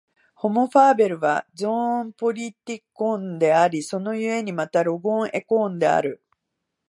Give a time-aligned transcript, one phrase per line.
[0.33, 6.23] ホモ・ファーベルはゾーン・ポリティコンであり、その故にまたロゴン・エコーンである。